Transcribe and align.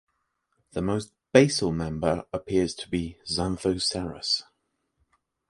The 0.71 0.81
most 0.81 1.13
basal 1.31 1.71
member 1.71 2.25
appears 2.33 2.73
to 2.73 2.89
be 2.89 3.19
"Xanthoceras". 3.27 4.41